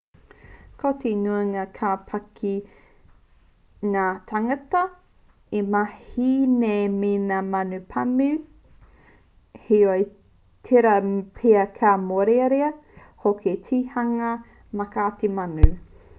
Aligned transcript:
ko 0.83 0.91
te 1.01 1.09
nuinga 1.23 1.63
kua 1.73 1.89
pā 2.11 2.19
ki 2.37 2.51
ngā 3.95 4.05
tāngata 4.31 4.79
e 5.59 5.61
mahi 5.75 6.29
nei 6.53 6.81
me 6.95 7.11
ngā 7.27 7.41
manu 7.49 7.79
pāmu 7.93 8.29
heoi 9.67 10.05
tērā 10.69 10.93
pea 11.41 11.67
ka 11.77 11.91
mōrearea 12.07 12.71
hoki 13.27 13.45
ki 13.45 13.53
te 13.69 13.83
hunga 13.95 14.33
mātaki 14.81 15.31
manu 15.41 15.69